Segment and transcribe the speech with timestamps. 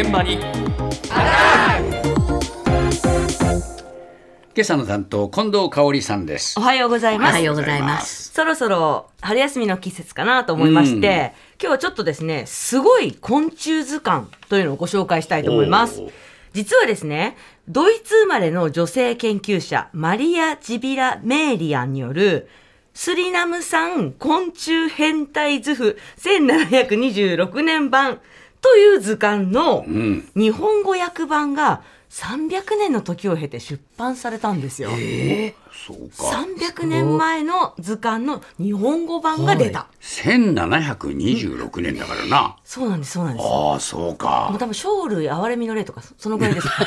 [0.00, 0.50] 現場に今
[4.62, 7.30] 朝の担当近藤香織さんですおはようございます。
[7.32, 8.32] おはようございます。
[8.32, 16.02] そろそろ春休みの季節かなと思いまして、今日はちょっとですね、すごい昆虫図鑑というのをご紹介したいと思います。
[16.54, 17.36] 実はですね、
[17.68, 22.48] ドイツ生まれの女性研究者、マリア・ジビラ・メーリアンによる、
[22.94, 28.22] スリナム産昆虫変態図譜1726年版
[28.60, 30.28] という図鑑のうん。
[30.34, 34.90] 日本語訳版が300年の時を経て出版されたんですよ。
[35.86, 39.86] そうか300年前の図鑑の日本語版が出た。
[40.00, 43.46] 1726年だからな、そうなんです、そうなんです。
[43.46, 46.68] ああそうもうか多分、生類憐れみの霊とか、そそのぐらいです。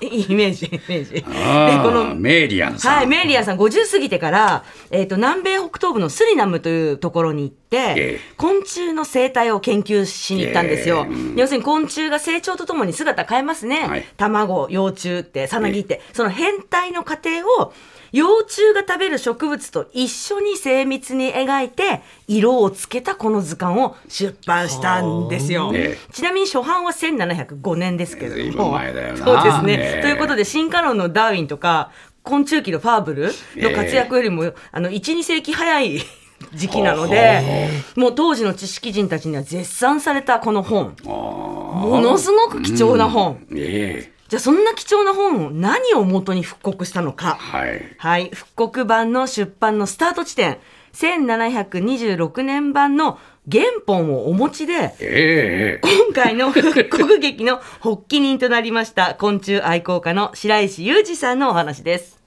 [0.00, 1.12] イメージ、イメージ。
[1.12, 11.06] で、あこのー、メーリアンさんはい、メーリアンさん50過ぎてから、えっ、と、南米北東部のスリナムというところに行って、ええ昆虫の生態を研究しに行ったんですよ。
[11.08, 13.86] ええうん要するに昆虫が成長とともに姿変えますね。
[13.88, 17.30] はい卵、幼虫って、さなぎって、その変態の過程
[17.62, 17.72] を、
[18.12, 25.72] 幼虫が食べる植物と一緒に精密に描いて、色をつけたこの図鑑を出版したんですよ。
[25.74, 28.62] えちなみに初版は1705年ですけど。
[28.62, 28.72] も。
[28.72, 29.24] 前だよな。
[29.24, 29.72] そうですね。
[29.78, 30.02] ええ。
[30.02, 31.90] ということで、進化論のダーウィンとか、
[32.22, 36.02] 昆虫記のファーブルの活躍よりも、あの、1、2世紀早い
[36.54, 40.96] 時期なので、もう当時の知識人たちには絶賛されたこの本。
[41.04, 43.46] ものすごく貴重な本。
[43.54, 47.34] ええじゃあ、そんな貴重な本を何を元に復刻したのか。
[47.34, 48.30] はいはい。
[48.30, 50.56] 復刻版の出版のスタート地点、
[50.94, 53.18] 1726年版の
[53.52, 62.18] 原本をお持ちで、ええ今回の復刻劇の発起人となりました昆虫愛好家の白石裕二さんのお話です。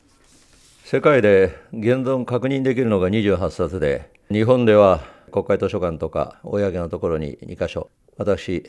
[0.83, 8.63] 世界で現存確認できるのが28冊で日本では国会図書館とか公のところに2箇所私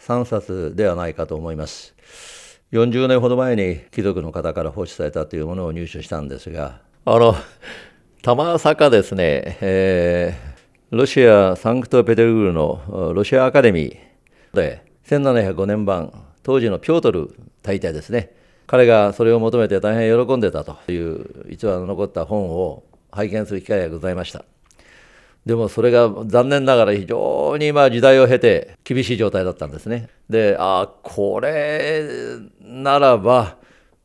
[0.00, 2.41] 3冊ではないかと思います
[2.72, 7.34] 40年ほど前に貴族の方から放置されたというものを入手したんですがあの
[8.22, 10.52] たまさかですね、えー
[10.92, 16.12] ロシア・サンクトペテルブルのロシアアカデミーで1705年版
[16.42, 18.30] 当時のピョートル大帝ですね。
[18.66, 24.44] 彼がそれを求めて大変喜んでたという逸話の残った本を拝見する機会がございました。
[25.46, 30.08] でもそれが残念ながら非常にまあ時代を経て厳しい状態だったんですね。
[30.30, 32.06] でああこれ
[32.60, 33.56] ならば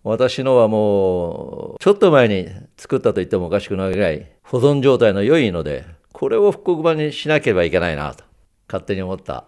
[0.03, 2.47] 私のはもうちょっと前に
[2.77, 8.23] 作ったと言ってもおかしくないぐらい保存状態の良いのでこれを復刻版にしなければいけないなと
[8.67, 9.45] 勝手に思った。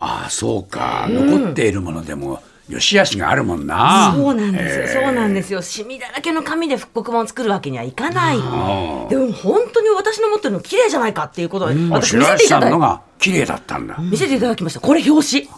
[0.00, 5.62] ああそうか、残っているものでも良し悪しがあるもんなそうなんですよ、ええそうなんですよ。
[5.62, 8.38] シミだらけの紙で復刻版を作るわけにはいかない。
[8.40, 14.80] あでも本当に私の持ってるの綺麗じゃないかっていうことで、あ私見せていただいんのが綺麗だったんだ、見せていただきました。
[14.80, 15.48] これ表紙。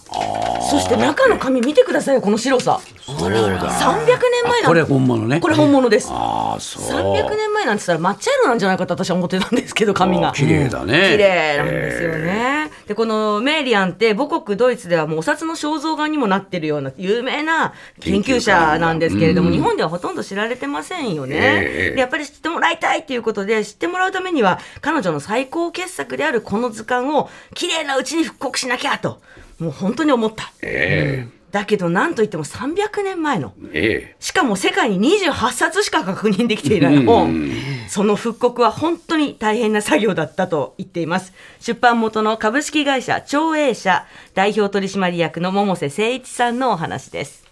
[0.70, 2.80] そして中の紙見てくださいよ、この白さ。
[3.18, 3.70] そうだ。
[3.70, 5.40] 300年前なんこれ本物ね。
[5.40, 6.08] これ本物です。
[6.10, 6.82] ああそう。
[6.84, 10.30] 300年前なんて言ったら抹茶色なんじゃないかと私は思ってたんですけど紙が。
[10.30, 11.10] あ綺麗だね。
[11.12, 19.54] 綺麗なんですよね、でこのメーリアンって母国ドイツではもうお札の肖像画にもなってるような有名な研究者なんですけれども、うん。
[19.54, 21.94] 日本ではほとんど知られてませんよね、ええ。
[21.94, 29.20] でやっぱり知ってもらいたいっていうことで知ってもらうためには彼女の最高傑作であるこの図鑑を綺麗なうちに復刻しなきゃと
[29.58, 30.52] もう本当に思った。
[30.62, 37.50] えだけど何といっても300年前のええしかも世界に28冊しか確認できていない本。
[37.88, 41.32] その復刻は本当に大変な作業だったと言っています。
[41.60, 47.44] 出版元の株式会社長英社代表取締役の百瀬誠一さんのお話です。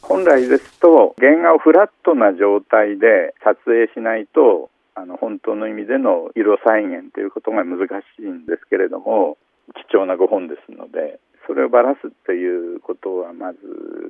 [0.00, 9.38] 本来ですと原画をフラットな状態で撮影しないとあの本当の意味での色再現ということが難しいんですけれども
[9.90, 13.58] 貴重なご本ですのでそれをばらすっていうことはまず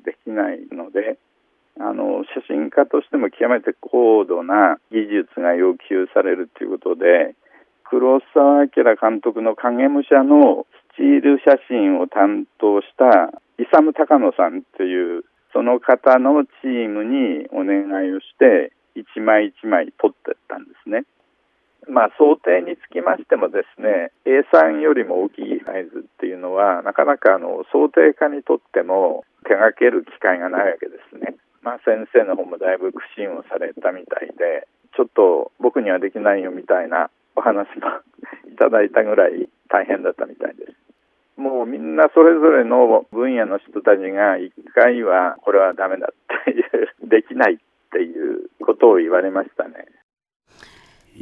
[0.05, 1.19] できないので
[1.81, 7.35] あの写真家としても極めて高度な技術が要求されるということで
[7.85, 20.74] 黒澤明監督の影武者のスチール写真を担当した勇高野さんというその方のチームにお願いをして一枚一枚撮ってったんです。
[21.95, 31.39] まあ想定につきましてもですね A3 よりも大きいサイズっていうのはなかなかあの想定家にとっても手掛ける機会がないわけですね。
[31.63, 34.67] まあ先生の方もだいぶ苦心をされたみたいで
[34.99, 37.87] ちょっと僕にはできないよみたいなお話も
[38.51, 40.75] いただいたぐらい大変だったみたいです。
[41.37, 47.59] もうみんなそれぞれの分野の人たちが一回はこれはダメだっていうできないっ
[47.91, 49.87] ていうことを言われましたね。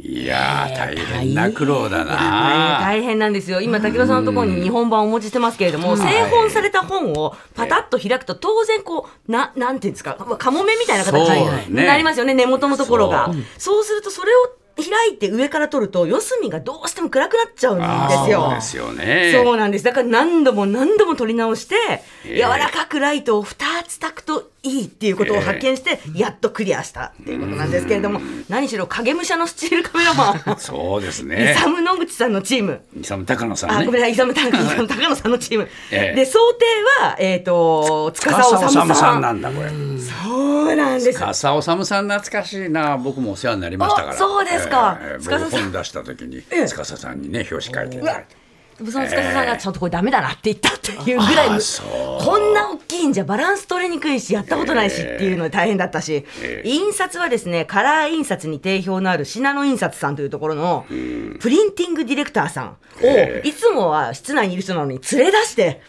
[0.05, 2.79] いやー大変な苦労だな。
[2.81, 3.61] 大変なんですよ。
[3.61, 13.31] 今、竹野さんのところに日本版をお持ちしてますけれども、製本された本をパタッと開くと、当然こう、な、なんていうんですか、カモメみたいな形にねなりますよね、根元のところが。
[13.57, 17.85] そうすると、それを開いて上から取ると、四隅がどうしても暗くなっちゃうんで
[18.15, 18.61] すそうよで。
[18.61, 19.31] すよね。
[19.33, 19.83] そうなんです。
[19.83, 21.75] だから何度も何度も取り直して、
[22.25, 23.55] ええ柔らかくライトを2
[23.87, 31.55] つ焚くといいっていうことを発見して、やっとクリアしたっていうことなんですけれども、何しろ影武者のスチールカメラマン、そうですイね。
[31.57, 33.75] サム野口さんのチーム、イサム高野さんね。
[33.75, 35.69] あ、ごめんなさい、イサム高野さんのチーム。
[35.91, 36.65] ええで、想定
[37.03, 38.95] は、えっ、と、司司治さん。
[38.95, 39.69] さんなんだこれ。
[40.23, 41.19] そうなんです。
[41.19, 42.97] 司治さん懐かしいな。
[42.97, 44.13] 僕もお世話になりましたから。
[44.13, 44.99] あそうですか。
[45.01, 45.43] ええ司さん。
[45.43, 46.67] 僕本出した時にええ。
[46.67, 48.43] 司さんにね表紙書いていただいて。
[48.75, 52.25] その司さんがちょっとこれダメだなって言ったっていうぐらい、あそう。
[52.25, 56.67] こんな大きいんじゃバランス取りにくいし、やったことないしっていうので大変だったし、ええ。
[56.67, 63.47] 印刷はですね、カラー印刷に定評のある信濃印刷さんというところの、プリンティングディレクターさんを、ええ。
[63.47, 65.81] いつもは室内にいる人なのに連れ出して、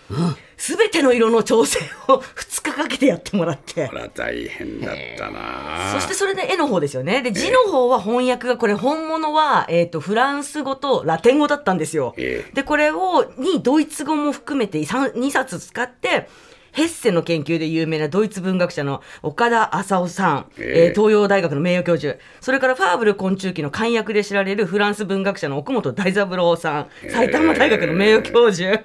[0.57, 3.95] すべての色の調整を 2日かけてやってもらってこ。
[3.95, 5.93] れは大変だったな。
[5.93, 7.23] そしてそれで絵の方ですよね。
[7.23, 12.15] で、字の方は翻訳が、これ本物は、えっ、と、フランス語とラテン語だったんですよ。
[12.17, 16.29] ええで、これを、にドイツ語も含めて2冊使って、
[16.75, 28.85] ヘッセの研究で有名なドイツ文学者の岡田浅夫さん、えええー東洋大学の名誉教授、それからファーブル昆虫記の漢訳で知られるフランス文学者の奥本大三郎さん、埼玉大学の名誉教授。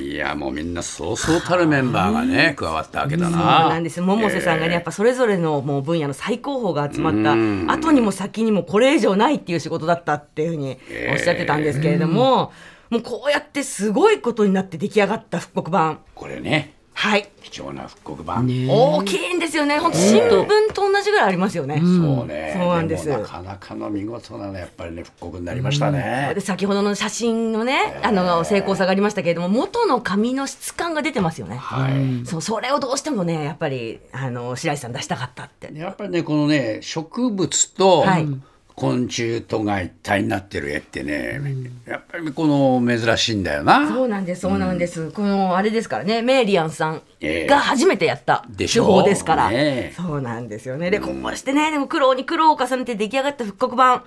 [0.00, 3.68] いやもうみんなそうそうたるメンバーがね加わったわけだそうな。
[3.68, 7.66] なんです百瀬さんがね、やっぱそれぞれのもう分野の最高峰が集まったうん。
[7.70, 10.78] 後にも先にもこれ以上ないっていう仕事だったっていうふうに
[11.10, 12.52] おっしゃってたんですけれども、
[12.90, 16.00] もうこうやってすごいことになって出来上がった復刻版。
[16.14, 17.28] これねはい。
[17.42, 18.46] 貴重な復刻版。
[18.46, 19.78] 大きいんですよね。
[19.78, 21.78] 本当新聞と同じぐらいありますよね。
[21.78, 22.54] そうね。
[22.56, 26.40] そうなんですもなかなかの見事なねやっぱりね復刻になりましたねで。
[26.40, 31.56] 先ほどの写真のね、あの成功さがありましたけれども元の紙の質感が出てますよね。
[31.56, 32.26] はい。
[32.26, 35.72] そうそれをどうしてもねやっぱりあの白石さん出したかったって。
[35.74, 38.28] やっぱりねこのね植物とはい
[38.74, 41.40] 昆虫とが一体になってる絵ってね、
[41.86, 43.88] やっぱりこの珍しいんだよな。
[43.88, 45.10] そうなんです、そうなんです。
[45.10, 49.50] このあれですからね、メイリアンさんええが初めてやった手法ですから。
[49.50, 50.90] ねえそうなんですよね。
[50.90, 54.04] で、こうしてね、でも苦労に苦労を重ねて出来上がった復刻版、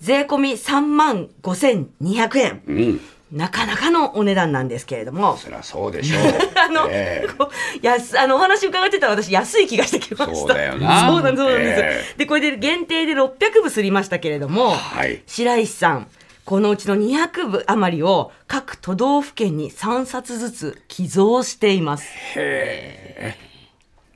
[0.00, 2.62] 税込み3万5200円。
[2.66, 3.00] うん。
[3.30, 5.36] なかなかのお値段なんですけれども。
[5.36, 6.22] そりゃそうでしょう。
[6.58, 10.36] あの、ええこう安あのお話伺ってたら私安い気がしてきました。
[10.36, 11.80] そうだよなそうなんです、そうなんです。
[11.82, 16.08] えで、これで限定で600部すりましたけれども、はい白石さん、
[16.46, 22.08] このうちの200部余りを各都道府県に3冊ずつ寄贈しています。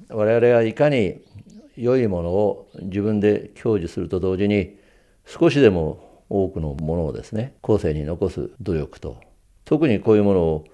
[0.09, 1.21] 我々はいかに
[1.77, 4.77] 良いものを自分で享受すると同時に
[5.27, 9.21] 少しでも多くのものをですね後世に残す努力と
[9.67, 10.65] 特にこういうものを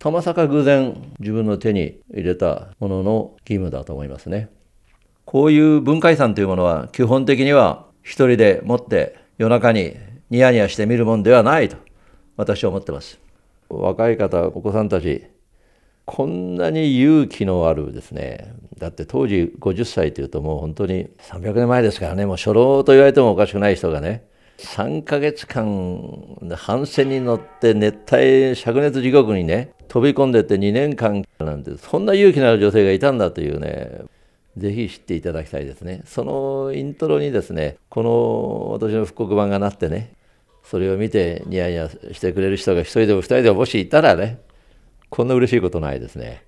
[0.00, 4.50] たまさか偶然自分の手に入れたものの義務だと思いますね。
[5.24, 9.96] こういう文化遺産というものは基本的には一人でもって夜中に
[10.30, 11.76] ニヤニヤして見るもんではないと
[12.36, 13.18] 私は思ってます。
[13.70, 15.26] 若い方お子さんたち
[16.04, 24.26] こんなに勇気のあるですねだって当時50歳というともう本当に300年前ですからねもう初老と言われてもおかしくない人がね
[24.58, 25.66] 3ヶ月間
[26.56, 34.02] 帆船に乗って熱帯灼熱地獄にね飛び込んでって2年間なんてそんな勇気のある女性がいたんだというね
[34.56, 40.12] ぜひ知っていただきたいですねそのイントロにですねこの私の復刻版がなってね
[40.62, 44.38] それを見てニヤニヤしてくれる人が一人でも二人でももしいたらね
[45.10, 46.44] こんな嬉しいことないですね。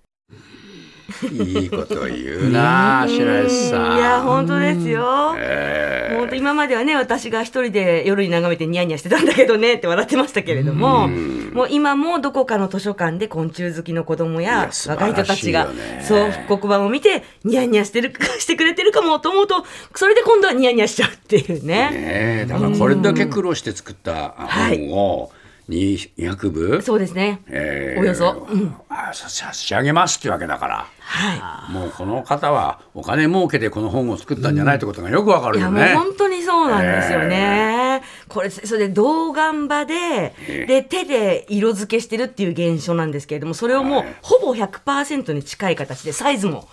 [1.23, 3.97] いいこと言うな、白石さん。
[3.97, 5.35] いや、本当ですよ。
[5.39, 21.91] ええ本当今まではね、私が一人で夜に眺めてニヤニヤしてたんだけどねって笑ってましたけれども、もう今もどこかの図書館で昆虫好きの子供いや若い人たちが、ねそう、復刻版を見てニヤニヤしてる、してくれてるかもと思うと、それで今度はニヤニヤしちゃうっていうね。
[21.91, 21.93] ね
[22.45, 25.31] えだからこれだけ苦労して作った本を
[25.69, 27.43] 200部、そうですね。
[27.49, 30.87] ええおよそうんあ差差し上げますっていうわけだから。
[30.99, 35.59] はもうこの方はお金儲けでこの本を作ったんじゃないってことがよくわかい。
[35.59, 35.95] いや、るよね。
[35.95, 37.86] もう本当にそうなんですよね。
[38.29, 40.35] これそれで銅岩場で
[40.67, 44.17] で手で色付けしてるっていう現象なんですけれどもそれをもうはい。
[44.23, 46.69] ほぼ100%に近い形でサイズも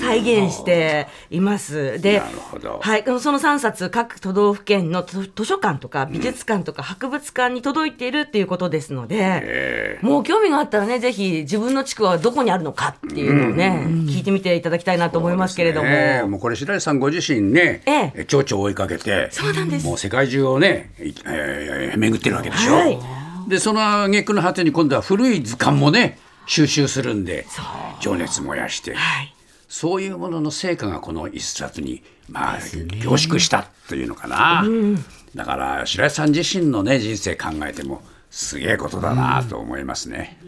[0.00, 2.00] 再現しています。
[2.00, 2.78] でなるほど。
[2.82, 15.88] はい、その3冊各都道府県の図図書館とか美術館とか博物館に届いているっていうことですので、えもう興味があったらねぜひ自分の地区はどこにあるのかっていうのをね、聞いてみていただきたいなと思いますけれども。
[15.88, 16.22] ね。
[16.26, 18.24] もうこれ白石さんご自身ね、ええ。
[18.24, 19.86] 蝶々を追いかけてそうなんです。
[19.86, 22.98] もう世界中をね、いえー巡ってるわけでしょ、はい。
[23.48, 27.46] でその挙句の果てに今度は古い図鑑もね収集するんで
[28.00, 29.34] 情熱燃やして、はい。
[29.68, 32.58] そういうものの成果がこの一冊にまあ
[33.02, 34.64] 凝縮したというのかな、
[35.34, 40.38] だから白石さん自身のね人生考えてもすげえことだなと思いますね。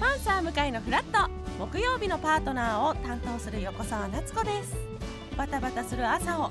[0.00, 1.30] パンサー向かいのフラット。
[1.56, 4.74] 木曜日のパートナーを担当する横澤夏子です。
[5.36, 6.50] バタバタする朝を